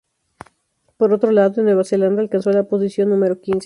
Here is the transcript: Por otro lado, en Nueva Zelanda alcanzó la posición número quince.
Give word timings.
Por 0.97 1.13
otro 1.13 1.29
lado, 1.29 1.57
en 1.61 1.65
Nueva 1.65 1.83
Zelanda 1.83 2.23
alcanzó 2.23 2.51
la 2.51 2.63
posición 2.63 3.09
número 3.09 3.39
quince. 3.39 3.59